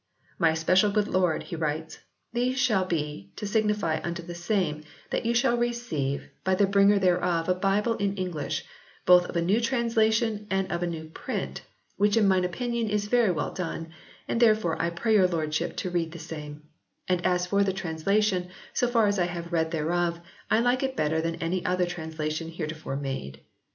[0.39, 1.99] "My especial good lord," he writes,
[2.33, 6.97] "these shall be to signify unto the same that you shall receive by the bringer
[6.97, 8.65] thereof a bible in English,
[9.05, 11.61] both of a new translation and of a new print...
[11.97, 13.91] which in mine opinion is very well done,
[14.27, 16.63] and therefore I pray your lordship to read the same.
[17.07, 20.95] And as for the translation, so far as I have read thereof, I like it
[20.95, 23.41] better than any other translation heretofore made....